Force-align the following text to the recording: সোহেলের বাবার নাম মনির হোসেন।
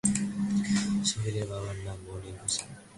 সোহেলের 1.09 1.45
বাবার 1.49 1.77
নাম 1.85 1.99
মনির 2.05 2.35
হোসেন। 2.41 2.69